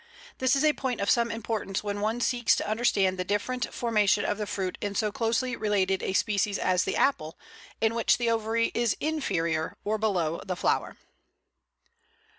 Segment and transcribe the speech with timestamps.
[0.39, 4.25] This is a point of some importance when one seeks to understand the different formation
[4.25, 7.37] of the fruit in so closely related a species as the Apple,
[7.79, 10.97] in which the ovary is "inferior," or below the flower.